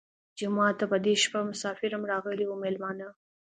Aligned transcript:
جومات 0.37 0.75
ته 0.79 0.85
په 0.91 0.97
دې 1.05 1.13
شپه 1.23 1.39
مسافر 1.51 1.89
هم 1.95 2.03
راغلي 2.11 2.45
وو 2.47 2.61
مېلمانه. 2.63 3.07